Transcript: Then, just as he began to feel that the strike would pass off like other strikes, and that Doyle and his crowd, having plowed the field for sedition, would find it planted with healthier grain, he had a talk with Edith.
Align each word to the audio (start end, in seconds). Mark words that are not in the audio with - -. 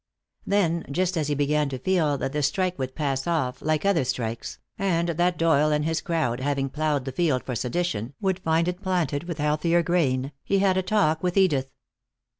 Then, 0.47 0.83
just 0.89 1.15
as 1.15 1.27
he 1.27 1.35
began 1.35 1.69
to 1.69 1.77
feel 1.77 2.17
that 2.17 2.33
the 2.33 2.41
strike 2.41 2.79
would 2.79 2.95
pass 2.95 3.27
off 3.27 3.61
like 3.61 3.85
other 3.85 4.03
strikes, 4.03 4.57
and 4.79 5.09
that 5.09 5.37
Doyle 5.37 5.71
and 5.71 5.85
his 5.85 6.01
crowd, 6.01 6.39
having 6.39 6.69
plowed 6.69 7.05
the 7.05 7.11
field 7.11 7.43
for 7.43 7.53
sedition, 7.53 8.15
would 8.19 8.39
find 8.39 8.67
it 8.67 8.81
planted 8.81 9.25
with 9.25 9.37
healthier 9.37 9.83
grain, 9.83 10.31
he 10.43 10.57
had 10.57 10.75
a 10.75 10.81
talk 10.81 11.21
with 11.21 11.37
Edith. 11.37 11.69